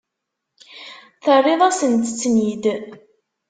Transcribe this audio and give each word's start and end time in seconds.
Terriḍ-asent-ten-id. 1.23 2.63